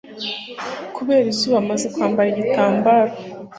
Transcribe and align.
kubera 0.95 1.25
izuba, 1.33 1.57
amaze 1.63 1.85
kwambara 1.93 2.27
igitambaro 2.29 3.13